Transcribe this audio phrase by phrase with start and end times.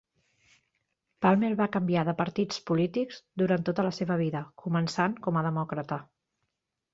[1.25, 6.01] Palmer va canviar de partits polítics durant tota la seva vida, començant com a demòcrata.